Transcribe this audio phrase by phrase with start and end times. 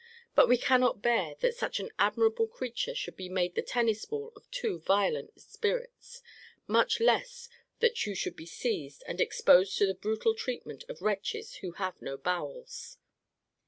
[0.33, 4.33] But we cannot bear that such an admirable creature should be made the tennis ball
[4.35, 6.23] of two violent spirits
[6.65, 7.47] much less
[7.81, 12.01] that you should be seized, and exposed to the brutal treatment of wretches who have
[12.01, 12.97] no bowels.